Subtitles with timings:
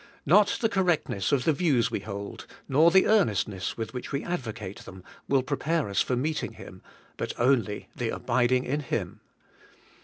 [0.25, 4.79] Not the correctness of the views we hold, nor the earnestness with which we advocate
[4.79, 6.81] them, will prepare us for meeting Him,
[7.17, 9.19] but only the abiding in Him.